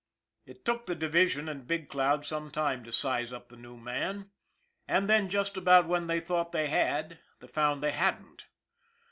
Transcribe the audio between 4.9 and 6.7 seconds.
then just about when they thought they